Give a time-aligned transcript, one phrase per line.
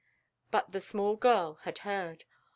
[0.49, 2.23] But the small girl had heard.